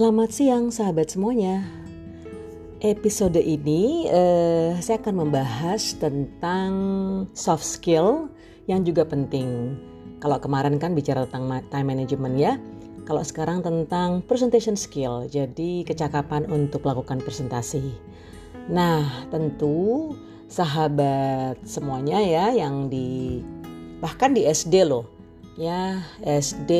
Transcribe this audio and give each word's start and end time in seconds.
Selamat 0.00 0.32
siang 0.32 0.72
sahabat 0.72 1.12
semuanya. 1.12 1.60
Episode 2.80 3.36
ini 3.36 4.08
uh, 4.08 4.72
saya 4.80 4.96
akan 4.96 5.28
membahas 5.28 5.92
tentang 6.00 6.72
soft 7.36 7.68
skill 7.68 8.32
yang 8.64 8.80
juga 8.80 9.04
penting. 9.04 9.76
Kalau 10.24 10.40
kemarin 10.40 10.80
kan 10.80 10.96
bicara 10.96 11.28
tentang 11.28 11.52
time 11.68 11.92
management 11.92 12.40
ya. 12.40 12.56
Kalau 13.04 13.20
sekarang 13.20 13.60
tentang 13.60 14.24
presentation 14.24 14.72
skill, 14.72 15.28
jadi 15.28 15.84
kecakapan 15.84 16.48
untuk 16.48 16.80
melakukan 16.80 17.20
presentasi. 17.20 17.92
Nah, 18.72 19.04
tentu 19.28 20.16
sahabat 20.48 21.60
semuanya 21.68 22.24
ya 22.24 22.56
yang 22.56 22.88
di 22.88 23.44
bahkan 24.00 24.32
di 24.32 24.48
SD 24.48 24.80
loh 24.88 25.19
ya 25.58 25.98
SD 26.22 26.72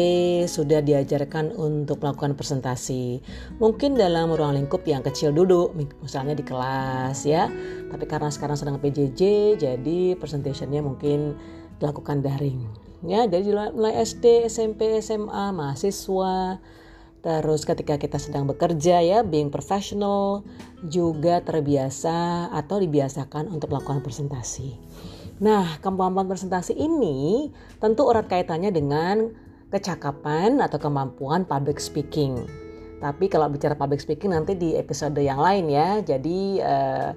sudah 0.47 0.79
diajarkan 0.85 1.55
untuk 1.59 2.03
melakukan 2.03 2.39
presentasi. 2.39 3.19
Mungkin 3.59 3.99
dalam 3.99 4.31
ruang 4.31 4.55
lingkup 4.55 4.87
yang 4.87 5.03
kecil 5.03 5.35
dulu 5.35 5.75
misalnya 6.03 6.39
di 6.39 6.45
kelas 6.47 7.27
ya. 7.27 7.51
Tapi 7.91 8.05
karena 8.07 8.31
sekarang 8.31 8.57
sedang 8.59 8.79
PJJ 8.79 9.21
jadi 9.59 10.15
presentationnya 10.15 10.85
mungkin 10.85 11.35
dilakukan 11.83 12.23
daring. 12.23 12.63
Ya 13.03 13.25
dari 13.27 13.51
mulai 13.51 13.99
SD 14.05 14.47
SMP 14.47 15.01
SMA 15.03 15.51
mahasiswa. 15.51 16.61
Terus 17.21 17.69
ketika 17.69 18.01
kita 18.01 18.17
sedang 18.17 18.49
bekerja 18.49 19.05
ya 19.05 19.21
being 19.21 19.53
professional 19.53 20.41
juga 20.89 21.45
terbiasa 21.45 22.49
atau 22.49 22.81
dibiasakan 22.81 23.53
untuk 23.53 23.77
melakukan 23.77 24.01
presentasi 24.01 24.73
Nah, 25.41 25.81
kemampuan 25.81 26.29
presentasi 26.29 26.77
ini 26.77 27.49
tentu 27.81 28.13
erat 28.13 28.29
kaitannya 28.29 28.69
dengan 28.69 29.33
kecakapan 29.73 30.61
atau 30.61 30.77
kemampuan 30.77 31.49
public 31.49 31.81
speaking. 31.81 32.45
Tapi 33.01 33.33
kalau 33.33 33.49
bicara 33.49 33.73
public 33.73 34.05
speaking 34.05 34.37
nanti 34.37 34.53
di 34.53 34.77
episode 34.77 35.17
yang 35.17 35.41
lain 35.41 35.73
ya. 35.73 36.05
Jadi 36.05 36.61
eh, 36.61 37.11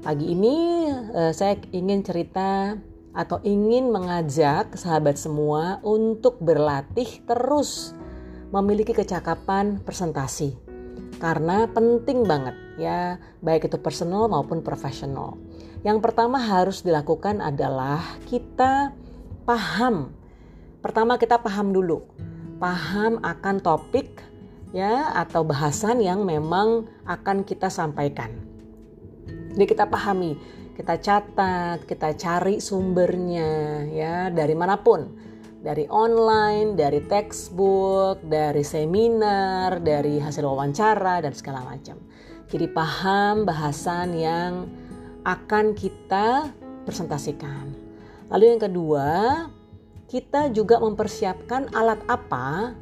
pagi 0.00 0.32
ini 0.32 0.88
eh, 1.12 1.32
saya 1.36 1.60
ingin 1.76 2.00
cerita 2.00 2.72
atau 3.12 3.36
ingin 3.44 3.92
mengajak 3.92 4.72
sahabat 4.72 5.20
semua 5.20 5.84
untuk 5.84 6.40
berlatih 6.40 7.20
terus 7.28 7.92
memiliki 8.48 8.96
kecakapan 8.96 9.84
presentasi. 9.84 10.71
Karena 11.22 11.70
penting 11.70 12.26
banget 12.26 12.58
ya, 12.74 13.14
baik 13.38 13.70
itu 13.70 13.78
personal 13.78 14.26
maupun 14.26 14.58
profesional. 14.58 15.38
Yang 15.86 16.02
pertama 16.02 16.42
harus 16.42 16.82
dilakukan 16.82 17.38
adalah 17.38 18.02
kita 18.26 18.90
paham. 19.46 20.10
Pertama 20.82 21.14
kita 21.22 21.38
paham 21.38 21.70
dulu. 21.70 22.02
Paham 22.58 23.22
akan 23.22 23.62
topik 23.62 24.18
ya 24.74 25.14
atau 25.14 25.46
bahasan 25.46 26.02
yang 26.02 26.26
memang 26.26 26.90
akan 27.06 27.46
kita 27.46 27.70
sampaikan. 27.70 28.34
Jadi 29.54 29.62
kita 29.62 29.86
pahami, 29.86 30.34
kita 30.74 30.98
catat, 30.98 31.86
kita 31.86 32.18
cari 32.18 32.58
sumbernya 32.58 33.86
ya 33.94 34.14
dari 34.26 34.58
mana 34.58 34.74
pun. 34.74 35.30
Dari 35.62 35.86
online, 35.86 36.74
dari 36.74 36.98
textbook, 37.06 38.18
dari 38.26 38.66
seminar, 38.66 39.78
dari 39.78 40.18
hasil 40.18 40.42
wawancara 40.42 41.22
dan 41.22 41.30
segala 41.38 41.62
macam. 41.62 42.02
Jadi 42.50 42.66
paham 42.66 43.46
bahasan 43.46 44.18
yang 44.18 44.66
akan 45.22 45.78
kita 45.78 46.50
presentasikan. 46.82 47.70
Lalu 48.26 48.44
yang 48.58 48.60
kedua, 48.60 49.08
kita 50.10 50.50
juga 50.50 50.82
mempersiapkan 50.82 51.70
alat 51.72 52.02
apa 52.10 52.74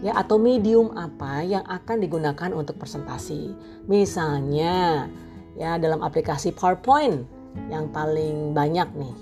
ya 0.00 0.16
atau 0.16 0.40
medium 0.40 0.94
apa 0.96 1.44
yang 1.44 1.66
akan 1.66 1.98
digunakan 1.98 2.50
untuk 2.54 2.78
presentasi. 2.78 3.52
Misalnya 3.90 5.10
ya 5.58 5.76
dalam 5.76 6.00
aplikasi 6.00 6.54
PowerPoint 6.54 7.26
yang 7.68 7.90
paling 7.90 8.54
banyak 8.54 8.88
nih. 8.96 9.16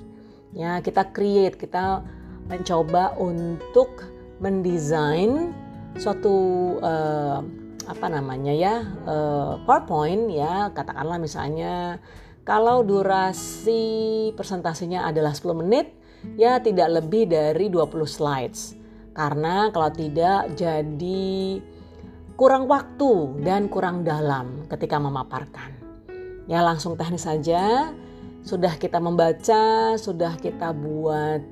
Ya, 0.57 0.81
kita 0.81 1.13
create, 1.13 1.61
kita 1.61 2.01
mencoba 2.49 3.15
untuk 3.21 4.09
mendesain 4.41 5.53
suatu 5.99 6.37
uh, 6.81 7.45
apa 7.89 8.07
namanya 8.13 8.53
ya 8.53 8.75
uh, 9.09 9.61
PowerPoint 9.65 10.29
ya 10.33 10.69
katakanlah 10.73 11.17
misalnya 11.17 11.99
kalau 12.49 12.81
durasi 12.81 14.33
presentasinya 14.33 15.05
adalah 15.05 15.37
10 15.37 15.53
menit, 15.61 15.93
ya 16.41 16.57
tidak 16.65 16.97
lebih 16.97 17.29
dari 17.29 17.69
20 17.69 18.09
slides. 18.09 18.73
Karena 19.13 19.69
kalau 19.69 19.93
tidak 19.93 20.57
jadi 20.57 21.61
kurang 22.41 22.65
waktu 22.65 23.45
dan 23.45 23.69
kurang 23.69 24.01
dalam 24.01 24.65
ketika 24.65 24.97
memaparkan. 24.97 25.77
Ya 26.49 26.65
langsung 26.65 26.97
teknis 26.97 27.29
saja, 27.29 27.93
sudah 28.41 28.81
kita 28.81 28.97
membaca, 28.97 30.01
sudah 30.01 30.33
kita 30.41 30.73
buat 30.73 31.45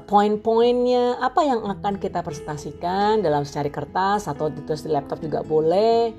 poin-poinnya, 0.00 1.20
apa 1.20 1.44
yang 1.44 1.60
akan 1.68 2.00
kita 2.00 2.24
presentasikan 2.24 3.20
dalam 3.20 3.44
secari 3.44 3.68
kertas 3.68 4.24
atau 4.24 4.48
ditulis 4.48 4.80
di 4.80 4.88
laptop 4.88 5.20
juga 5.20 5.44
boleh. 5.44 6.14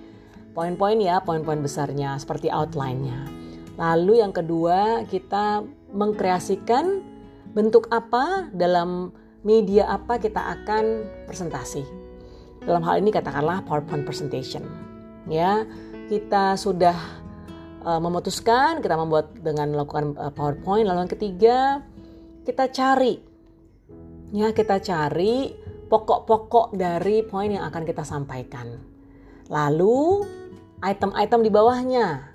Poin-poin 0.54 1.02
ya, 1.02 1.18
poin-poin 1.26 1.58
besarnya 1.58 2.14
seperti 2.22 2.54
outline-nya. 2.54 3.26
Lalu 3.74 4.22
yang 4.22 4.30
kedua, 4.30 5.02
kita 5.10 5.66
mengkreasikan 5.90 7.02
bentuk 7.58 7.90
apa 7.90 8.50
dalam 8.54 9.10
media 9.42 9.90
apa 9.90 10.22
kita 10.22 10.38
akan 10.38 11.10
presentasi. 11.26 11.82
Dalam 12.62 12.86
hal 12.86 13.02
ini 13.02 13.10
katakanlah 13.10 13.66
PowerPoint 13.66 14.06
presentation. 14.06 14.62
Ya, 15.26 15.66
kita 16.08 16.54
sudah 16.54 16.96
uh, 17.82 17.98
memutuskan 17.98 18.86
kita 18.86 18.94
membuat 18.94 19.34
dengan 19.42 19.74
melakukan 19.74 20.14
uh, 20.22 20.30
PowerPoint. 20.30 20.86
Lalu 20.86 21.00
yang 21.10 21.14
ketiga, 21.18 21.58
kita 22.46 22.70
cari 22.70 23.33
ya, 24.34 24.50
kita 24.52 24.82
cari 24.82 25.54
pokok-pokok 25.88 26.74
dari 26.74 27.22
poin 27.22 27.54
yang 27.54 27.70
akan 27.70 27.86
kita 27.86 28.02
sampaikan. 28.02 28.82
Lalu 29.48 30.26
item-item 30.82 31.46
di 31.46 31.52
bawahnya 31.54 32.34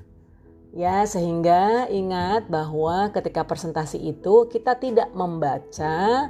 Ya, 0.77 1.09
sehingga 1.09 1.89
ingat 1.89 2.53
bahwa 2.53 3.09
ketika 3.09 3.41
presentasi 3.41 3.97
itu 4.05 4.53
kita 4.53 4.77
tidak 4.77 5.09
membaca 5.17 6.29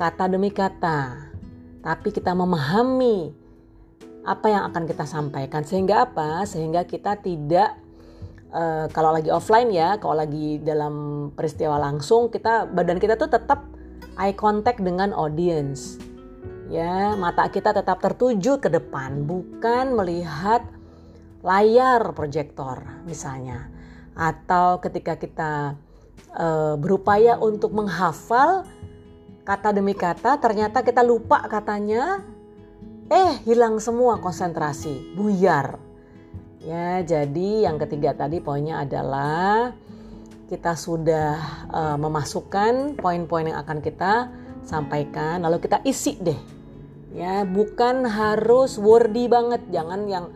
kata 0.00 0.24
demi 0.32 0.48
kata, 0.48 1.28
tapi 1.84 2.08
kita 2.08 2.32
memahami 2.32 3.36
apa 4.24 4.46
yang 4.48 4.64
akan 4.72 4.88
kita 4.88 5.04
sampaikan. 5.04 5.60
Sehingga 5.68 6.08
apa? 6.08 6.48
Sehingga 6.48 6.88
kita 6.88 7.20
tidak 7.20 7.76
uh, 8.48 8.88
kalau 8.96 9.12
lagi 9.12 9.28
offline 9.28 9.68
ya, 9.68 10.00
kalau 10.00 10.16
lagi 10.16 10.56
dalam 10.64 11.28
peristiwa 11.36 11.76
langsung, 11.76 12.32
kita 12.32 12.64
badan 12.64 12.96
kita 12.96 13.20
tuh 13.20 13.28
tetap 13.28 13.68
eye 14.20 14.36
contact 14.36 14.84
dengan 14.84 15.16
audience. 15.16 15.96
Ya, 16.70 17.18
mata 17.18 17.50
kita 17.50 17.74
tetap 17.74 17.98
tertuju 17.98 18.62
ke 18.62 18.70
depan, 18.70 19.26
bukan 19.26 19.96
melihat 19.98 20.62
layar 21.40 22.12
proyektor 22.12 22.84
misalnya 23.08 23.72
atau 24.12 24.76
ketika 24.84 25.16
kita 25.16 25.52
e, 26.36 26.76
berupaya 26.76 27.40
untuk 27.40 27.72
menghafal 27.72 28.68
kata 29.48 29.72
demi 29.72 29.96
kata 29.96 30.36
ternyata 30.36 30.84
kita 30.84 31.00
lupa 31.00 31.40
katanya 31.48 32.20
eh 33.08 33.40
hilang 33.48 33.80
semua 33.80 34.20
konsentrasi 34.20 35.16
buyar 35.16 35.80
ya 36.60 37.00
jadi 37.00 37.72
yang 37.72 37.80
ketiga 37.80 38.12
tadi 38.12 38.44
poinnya 38.44 38.84
adalah 38.84 39.72
kita 40.50 40.74
sudah 40.74 41.38
e, 41.70 41.82
memasukkan 41.94 42.98
poin-poin 42.98 43.46
yang 43.46 43.62
akan 43.62 43.78
kita 43.78 44.28
sampaikan 44.66 45.40
lalu 45.46 45.62
kita 45.62 45.78
isi 45.86 46.18
deh 46.18 46.36
ya 47.14 47.46
bukan 47.46 48.02
harus 48.04 48.76
wordy 48.76 49.30
banget 49.30 49.62
jangan 49.70 50.10
yang 50.10 50.26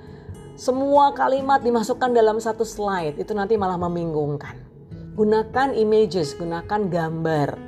semua 0.54 1.10
kalimat 1.18 1.66
dimasukkan 1.66 2.14
dalam 2.14 2.38
satu 2.38 2.62
slide 2.62 3.18
itu 3.18 3.34
nanti 3.34 3.58
malah 3.58 3.74
membingungkan. 3.74 4.54
Gunakan 5.18 5.74
images, 5.74 6.38
gunakan 6.38 6.86
gambar. 6.86 7.58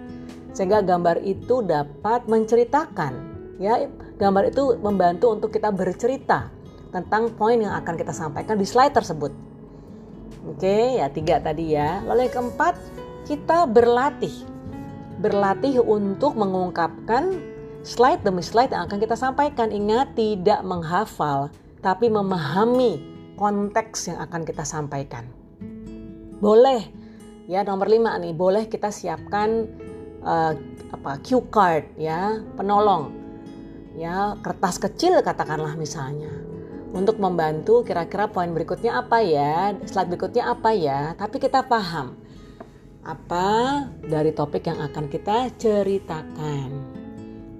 Sehingga 0.54 0.86
gambar 0.86 1.18
itu 1.26 1.66
dapat 1.66 2.30
menceritakan 2.30 3.12
ya. 3.58 3.90
Gambar 4.16 4.54
itu 4.54 4.78
membantu 4.78 5.34
untuk 5.34 5.50
kita 5.50 5.74
bercerita 5.74 6.48
tentang 6.94 7.34
poin 7.34 7.58
yang 7.58 7.74
akan 7.74 7.98
kita 7.98 8.14
sampaikan 8.14 8.54
di 8.54 8.64
slide 8.64 8.94
tersebut. 8.94 9.34
Oke, 10.46 11.02
ya 11.02 11.10
tiga 11.10 11.42
tadi 11.42 11.74
ya. 11.74 12.00
Lalu 12.06 12.30
yang 12.30 12.34
keempat, 12.38 12.74
kita 13.26 13.66
berlatih. 13.66 14.32
Berlatih 15.18 15.82
untuk 15.82 16.38
mengungkapkan 16.38 17.42
slide 17.82 18.22
demi 18.22 18.46
slide 18.46 18.70
yang 18.70 18.86
akan 18.86 18.98
kita 19.02 19.18
sampaikan. 19.18 19.74
Ingat, 19.74 20.14
tidak 20.14 20.62
menghafal, 20.62 21.50
tapi 21.82 22.06
memahami 22.06 23.02
konteks 23.34 24.14
yang 24.14 24.22
akan 24.22 24.46
kita 24.46 24.62
sampaikan. 24.62 25.26
Boleh 26.38 26.86
ya 27.50 27.66
nomor 27.66 27.90
lima 27.90 28.14
nih, 28.18 28.30
boleh 28.34 28.70
kita 28.70 28.94
siapkan 28.94 29.66
uh, 30.22 30.54
apa 30.94 31.18
cue 31.26 31.42
card 31.50 31.90
ya, 31.98 32.38
penolong. 32.54 33.10
Ya, 33.96 34.36
kertas 34.44 34.76
kecil 34.76 35.24
katakanlah 35.24 35.72
misalnya. 35.74 36.45
Untuk 36.96 37.20
membantu 37.20 37.84
kira-kira 37.84 38.32
poin 38.32 38.48
berikutnya 38.56 38.96
apa 38.96 39.20
ya, 39.20 39.76
slide 39.84 40.08
berikutnya 40.16 40.48
apa 40.48 40.72
ya, 40.72 41.12
tapi 41.12 41.36
kita 41.36 41.60
paham 41.68 42.16
apa 43.04 43.46
dari 44.02 44.32
topik 44.32 44.64
yang 44.64 44.80
akan 44.80 45.06
kita 45.12 45.52
ceritakan. 45.60 46.70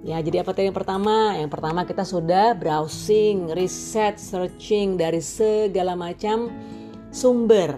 Ya, 0.01 0.17
jadi 0.23 0.41
apa 0.41 0.55
tadi 0.55 0.71
yang 0.71 0.75
pertama? 0.75 1.37
Yang 1.37 1.51
pertama 1.53 1.85
kita 1.85 2.03
sudah 2.03 2.57
browsing, 2.57 3.53
riset, 3.53 4.17
searching 4.17 4.97
dari 4.97 5.21
segala 5.21 5.93
macam 5.93 6.49
sumber 7.13 7.77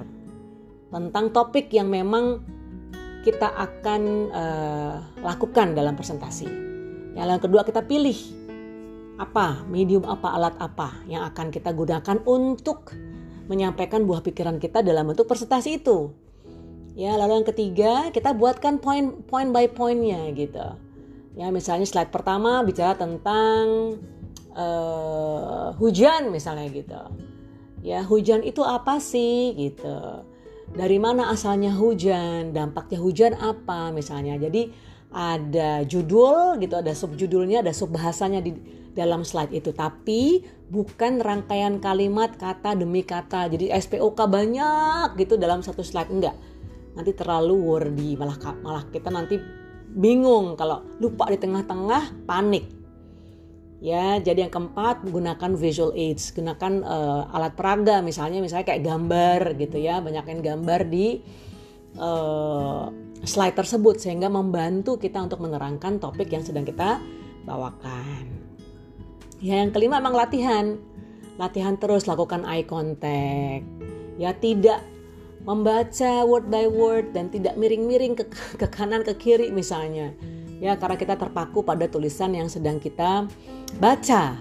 tentang 0.90 1.30
topik 1.30 1.70
yang 1.74 1.90
memang 1.92 2.42
kita 3.26 3.52
akan 3.52 4.02
uh, 4.32 4.96
lakukan 5.22 5.76
dalam 5.76 5.94
presentasi. 5.94 6.48
Yang 7.18 7.50
kedua 7.50 7.68
kita 7.68 7.84
pilih 7.84 8.39
apa, 9.20 9.68
medium 9.68 10.08
apa, 10.08 10.32
alat 10.32 10.56
apa 10.58 10.96
yang 11.12 11.28
akan 11.28 11.52
kita 11.52 11.76
gunakan 11.76 12.18
untuk 12.24 12.96
menyampaikan 13.52 14.08
buah 14.08 14.24
pikiran 14.24 14.58
kita 14.58 14.80
dalam 14.80 15.12
bentuk 15.12 15.28
presentasi 15.28 15.84
itu. 15.84 16.16
Ya, 16.96 17.20
lalu 17.20 17.44
yang 17.44 17.48
ketiga 17.48 17.94
kita 18.16 18.32
buatkan 18.32 18.80
point 18.80 19.28
point 19.28 19.52
by 19.52 19.68
pointnya 19.68 20.32
gitu. 20.32 20.64
Ya, 21.36 21.52
misalnya 21.52 21.88
slide 21.88 22.12
pertama 22.12 22.64
bicara 22.64 22.96
tentang 22.96 23.96
uh, 24.56 25.76
hujan 25.76 26.32
misalnya 26.32 26.68
gitu. 26.72 27.02
Ya, 27.84 28.04
hujan 28.08 28.44
itu 28.44 28.64
apa 28.64 29.00
sih 29.00 29.56
gitu 29.56 30.24
dari 30.74 31.02
mana 31.02 31.34
asalnya 31.34 31.74
hujan, 31.74 32.54
dampaknya 32.54 33.00
hujan 33.02 33.34
apa 33.38 33.90
misalnya. 33.90 34.38
Jadi 34.38 34.70
ada 35.10 35.82
judul 35.90 36.62
gitu, 36.62 36.78
ada 36.78 36.94
subjudulnya, 36.94 37.66
ada 37.66 37.74
subbahasanya 37.74 38.46
di 38.46 38.54
dalam 38.94 39.26
slide 39.26 39.54
itu. 39.54 39.74
Tapi 39.74 40.46
bukan 40.70 41.18
rangkaian 41.18 41.82
kalimat 41.82 42.38
kata 42.38 42.78
demi 42.78 43.02
kata. 43.02 43.50
Jadi 43.50 43.74
SPOK 43.74 44.20
banyak 44.30 45.18
gitu 45.18 45.36
dalam 45.42 45.66
satu 45.66 45.82
slide. 45.82 46.14
Enggak. 46.14 46.38
Nanti 46.94 47.12
terlalu 47.18 47.56
wordy, 47.58 48.18
malah 48.18 48.38
malah 48.62 48.84
kita 48.90 49.10
nanti 49.10 49.42
bingung. 49.94 50.54
Kalau 50.54 50.86
lupa 51.02 51.30
di 51.34 51.38
tengah-tengah 51.42 52.26
panik. 52.30 52.78
Ya, 53.80 54.20
jadi 54.20 54.44
yang 54.44 54.52
keempat 54.52 55.08
gunakan 55.08 55.56
visual 55.56 55.96
aids, 55.96 56.36
gunakan 56.36 56.84
uh, 56.84 57.32
alat 57.32 57.56
peraga. 57.56 58.04
Misalnya 58.04 58.44
misalnya 58.44 58.68
kayak 58.68 58.84
gambar 58.84 59.56
gitu 59.56 59.80
ya, 59.80 60.04
banyakin 60.04 60.44
gambar 60.44 60.84
di 60.92 61.24
uh, 61.96 62.92
slide 63.24 63.56
tersebut 63.56 64.00
sehingga 64.00 64.32
membantu 64.32 64.96
kita 64.96 65.20
untuk 65.20 65.44
menerangkan 65.44 66.00
topik 66.00 66.32
yang 66.32 66.44
sedang 66.44 66.64
kita 66.64 67.04
bawakan. 67.44 68.26
Ya, 69.40 69.64
yang 69.64 69.72
kelima 69.72 70.04
memang 70.04 70.16
latihan. 70.16 70.76
Latihan 71.40 71.80
terus 71.80 72.04
lakukan 72.04 72.44
eye 72.44 72.68
contact. 72.68 73.64
Ya, 74.20 74.36
tidak 74.36 74.84
membaca 75.48 76.28
word 76.28 76.52
by 76.52 76.68
word 76.68 77.16
dan 77.16 77.32
tidak 77.32 77.56
miring-miring 77.56 78.20
ke, 78.20 78.28
ke 78.60 78.68
kanan 78.68 79.08
ke 79.08 79.16
kiri 79.16 79.48
misalnya 79.56 80.12
ya 80.60 80.76
karena 80.76 81.00
kita 81.00 81.16
terpaku 81.16 81.64
pada 81.64 81.88
tulisan 81.88 82.36
yang 82.36 82.52
sedang 82.52 82.78
kita 82.78 83.26
baca 83.80 84.36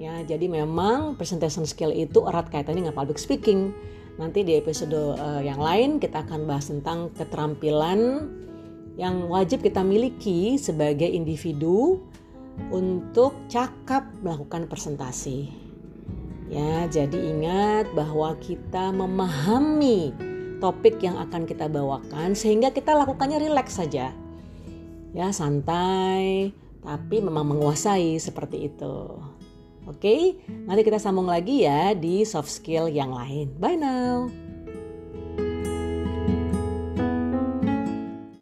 ya 0.00 0.14
jadi 0.24 0.46
memang 0.48 1.14
presentation 1.20 1.68
skill 1.68 1.92
itu 1.92 2.24
erat 2.24 2.48
kaitannya 2.48 2.88
dengan 2.88 2.96
public 2.96 3.20
speaking 3.20 3.70
nanti 4.14 4.46
di 4.46 4.54
episode 4.54 4.94
uh, 4.94 5.42
yang 5.42 5.58
lain 5.58 5.98
kita 5.98 6.22
akan 6.22 6.46
bahas 6.46 6.70
tentang 6.70 7.10
keterampilan 7.18 8.30
yang 8.94 9.26
wajib 9.26 9.62
kita 9.66 9.82
miliki 9.82 10.54
sebagai 10.54 11.10
individu 11.10 11.98
untuk 12.70 13.34
cakap 13.50 14.06
melakukan 14.22 14.70
presentasi 14.70 15.50
ya 16.46 16.86
jadi 16.86 17.18
ingat 17.34 17.90
bahwa 17.98 18.38
kita 18.38 18.94
memahami 18.94 20.14
topik 20.62 21.02
yang 21.02 21.18
akan 21.18 21.42
kita 21.50 21.66
bawakan 21.66 22.38
sehingga 22.38 22.70
kita 22.70 22.94
lakukannya 22.94 23.42
rileks 23.42 23.82
saja 23.82 24.14
ya 25.10 25.28
santai 25.34 26.54
tapi 26.84 27.24
memang 27.24 27.56
menguasai 27.56 28.20
seperti 28.20 28.68
itu. 28.68 28.94
Oke, 29.84 30.40
nanti 30.48 30.80
kita 30.80 30.96
sambung 30.96 31.28
lagi 31.28 31.68
ya 31.68 31.92
di 31.92 32.24
soft 32.24 32.48
skill 32.48 32.88
yang 32.88 33.12
lain. 33.12 33.52
Bye 33.60 33.76
now. 33.76 34.43